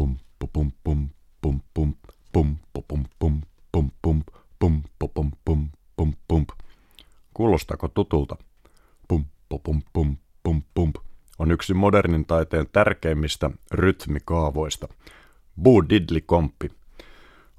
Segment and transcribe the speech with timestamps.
[0.00, 0.16] pum
[0.52, 1.08] pum pum
[1.40, 1.94] pum pum
[2.32, 3.34] pum pum pum
[3.72, 4.22] pum pum
[4.58, 6.46] pum pum pum pum pum
[7.34, 8.36] Kuulostako tutulta?
[9.08, 10.92] Pum pum pum pum pum
[11.38, 14.88] on yksi modernin taiteen tärkeimmistä rytmikaavoista.
[15.62, 16.68] Boo Diddley Komppi.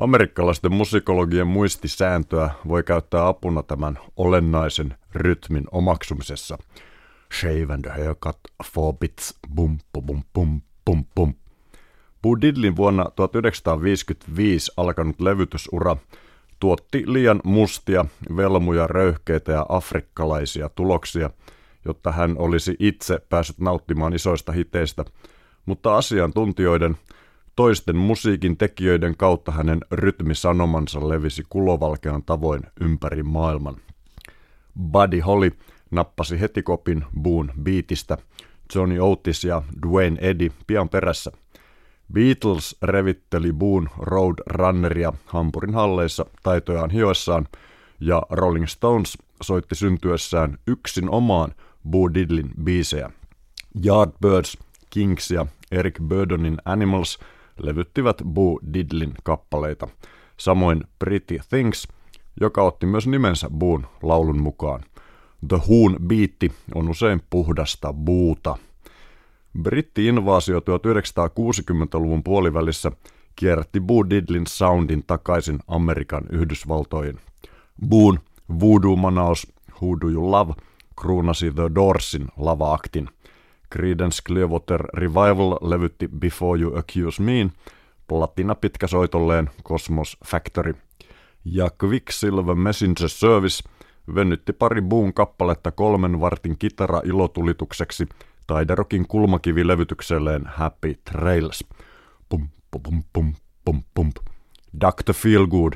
[0.00, 6.58] Amerikkalaisten musikologien muistisääntöä voi käyttää apuna tämän olennaisen rytmin omaksumisessa.
[7.40, 11.34] Shave and haircut, four bits, bum bum bum bum bum.
[12.26, 15.96] Boo Diddlin vuonna 1955 alkanut levytysura
[16.60, 18.04] tuotti liian mustia,
[18.36, 21.30] velmuja, röyhkeitä ja afrikkalaisia tuloksia,
[21.84, 25.04] jotta hän olisi itse päässyt nauttimaan isoista hiteistä,
[25.66, 26.96] mutta asiantuntijoiden,
[27.56, 33.76] toisten musiikin tekijöiden kautta hänen rytmisanomansa levisi kulovalkean tavoin ympäri maailman.
[34.92, 35.50] Buddy Holly
[35.90, 38.18] nappasi heti kopin Boon beatistä,
[38.74, 41.32] Johnny Otis ja Dwayne Eddy pian perässä–
[42.12, 47.48] Beatles revitteli Boon Road Runneria Hampurin halleissa taitojaan hioissaan,
[48.00, 51.54] ja Rolling Stones soitti syntyessään yksin omaan
[51.90, 53.10] Boo Diddlin biisejä.
[53.86, 54.58] Yardbirds,
[54.90, 57.18] Kings ja Eric Burdonin Animals
[57.62, 59.88] levyttivät Boo Diddlin kappaleita.
[60.36, 61.88] Samoin Pretty Things,
[62.40, 64.80] joka otti myös nimensä Boon laulun mukaan.
[65.48, 68.58] The Hoon biitti on usein puhdasta buuta.
[69.62, 72.92] Britti-invaasio 1960-luvun puolivälissä
[73.36, 77.18] kierrätti Boo Diddlin soundin takaisin Amerikan Yhdysvaltoihin.
[77.88, 78.18] Boon
[78.60, 80.54] Voodoo-manaus Who Do You Love
[81.00, 83.08] kruunasi The Doorsin lava-aktin.
[83.72, 87.50] Creedence Clearwater Revival levytti Before You Accuse Me,
[88.08, 90.74] platina pitkäsoitolleen Cosmos Factory.
[91.44, 93.68] Ja Quicksilver Messenger Service
[94.14, 98.08] venytti pari Boon kappaletta kolmen vartin kitara ilotulitukseksi–
[98.46, 101.64] Taiderokin kulmakivilevytykselleen Happy Trails.
[102.28, 104.12] Pum, pum, pum, pum, pum, pum.
[104.80, 105.14] Dr.
[105.14, 105.72] Feelgood,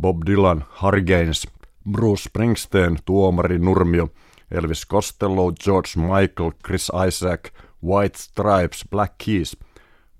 [0.00, 1.48] Bob Dylan, Harry Gaines,
[1.90, 4.08] Bruce Springsteen, Tuomari Nurmio,
[4.50, 7.50] Elvis Costello, George Michael, Chris Isaac,
[7.84, 9.56] White Stripes, Black Keys.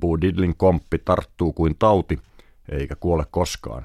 [0.00, 2.18] Boo Diddlin komppi tarttuu kuin tauti,
[2.68, 3.82] eikä kuole koskaan.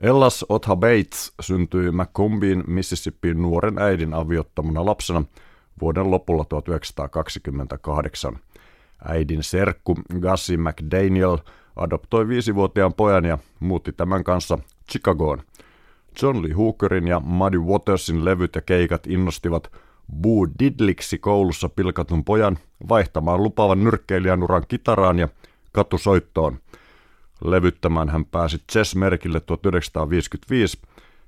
[0.00, 5.22] Ellas Otha Bates syntyi Macombien Mississippiin nuoren äidin aviottomana lapsena–
[5.80, 8.38] vuoden lopulla 1928.
[9.08, 11.38] Äidin serkku Gussie McDaniel
[11.76, 14.58] adoptoi viisivuotiaan pojan ja muutti tämän kanssa
[14.90, 15.42] Chicagoon.
[16.22, 19.72] John Lee Hookerin ja Muddy Watersin levyt ja keikat innostivat
[20.22, 22.58] Boo Diddliksi koulussa pilkatun pojan
[22.88, 25.28] vaihtamaan lupaavan nyrkkeilijän uran kitaraan ja
[25.72, 26.58] katusoittoon.
[27.44, 30.78] Levyttämään hän pääsi Chess-merkille 1955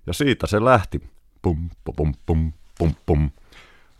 [0.06, 1.02] ja siitä se lähti.
[1.42, 3.30] Pum, pum, pum, pum, pum.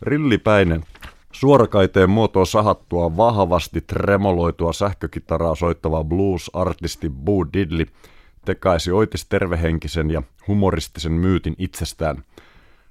[0.03, 0.83] Rillipäinen,
[1.31, 7.85] suorakaiteen muotoon sahattua, vahvasti tremoloitua sähkökitaraa soittava blues-artisti Boo Diddley
[8.45, 12.23] tekaisi oitis tervehenkisen ja humoristisen myytin itsestään.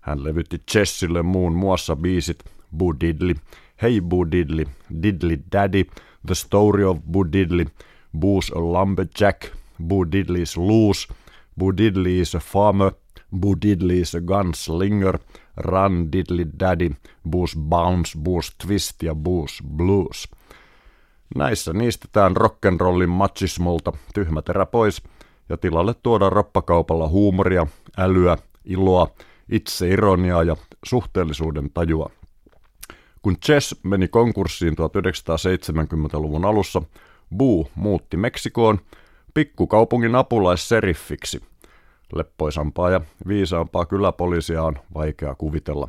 [0.01, 2.45] Hän levytti Chessille muun muassa biisit
[2.77, 3.35] Boo Diddley,
[3.83, 4.67] Hey Boo Diddley,
[5.03, 5.85] Diddley Daddy,
[6.27, 7.67] The Story of Boo Diddley,
[8.19, 9.47] Boo's a Lumberjack,
[9.87, 11.15] Boo Diddley's Loose,
[11.59, 12.93] Boo Diddley is a Farmer,
[13.41, 15.19] Boo Diddley is a Gunslinger–
[15.57, 16.91] Run Diddly Daddy,
[17.31, 20.29] Boost Bounce, Boost Twist ja Boost Blues.
[21.37, 25.03] Näissä niistetään rock'n'rollin machismolta tyhmäterä pois
[25.49, 27.67] ja tilalle tuodaan roppakaupalla huumoria,
[27.99, 29.09] älyä, iloa,
[29.49, 32.11] itseironiaa ja suhteellisuuden tajua.
[33.23, 36.83] Kun Chess meni konkurssiin 1970-luvun alussa,
[37.37, 38.79] Boo muutti Meksikoon
[39.35, 41.41] pikkukaupungin apulaisseriffiksi–
[42.15, 45.89] Leppoisampaa ja viisaampaa kyläpoliisia on vaikea kuvitella.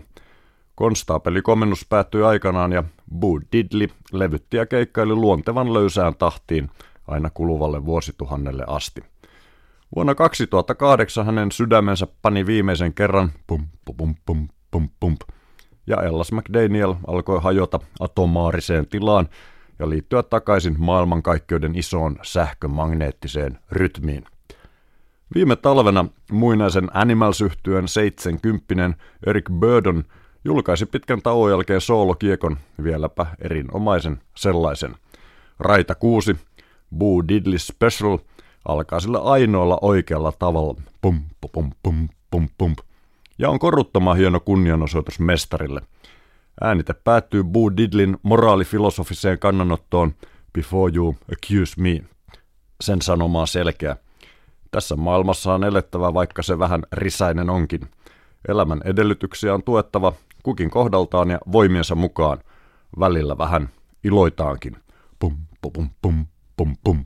[0.76, 2.84] Konstaapelikomennus päättyi aikanaan ja
[3.20, 6.70] Boo Diddley levytti ja keikkaili luontevan löysään tahtiin
[7.08, 9.04] aina kuluvalle vuosituhannelle asti.
[9.96, 15.18] Vuonna 2008 hänen sydämensä pani viimeisen kerran pum pum pum pum pum
[15.88, 19.30] ja Ellas McDaniel alkoi hajota atomaariseen tilaan
[19.80, 24.26] ja liittyä takaisin maailmankaikkeuden isoon sähkömagneettiseen rytmiin.
[25.36, 28.98] Viime talvena muinaisen Animals-yhtyön 70
[29.28, 30.04] Eric Burdon
[30.46, 34.96] julkaisi pitkän tauon jälkeen soolokiekon, vieläpä erinomaisen sellaisen.
[35.60, 36.36] Raita 6,
[36.98, 38.18] Boo Diddley Special,
[38.68, 40.82] alkaa sillä ainoalla oikealla tavalla.
[41.02, 41.22] Pum,
[41.54, 42.76] pum, pum, pum, pum.
[43.38, 45.82] Ja on koruttoman hieno kunnianosoitus mestarille.
[46.62, 50.14] Äänite päättyy Boo Diddlin moraalifilosofiseen kannanottoon
[50.54, 52.02] Before you accuse me.
[52.82, 53.98] Sen sanomaa selkeä.
[54.74, 57.82] Tässä maailmassa on elettävä, vaikka se vähän risäinen onkin.
[58.48, 62.38] Elämän edellytyksiä on tuettava kukin kohdaltaan ja voimiensa mukaan.
[63.00, 63.70] Välillä vähän
[64.04, 64.78] iloitaankin.
[65.20, 66.26] Pum, pum,
[66.84, 67.06] pum,